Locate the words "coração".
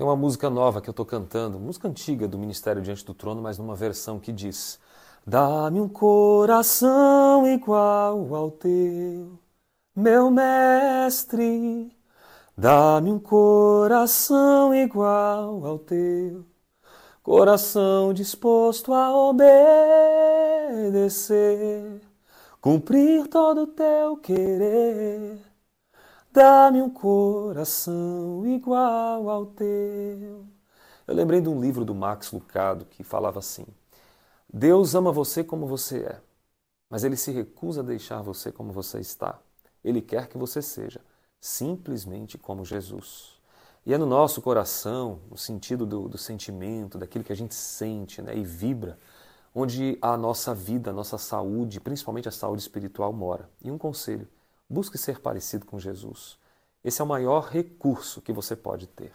5.90-7.46, 13.18-14.74, 17.22-18.14, 26.88-28.46, 44.40-45.18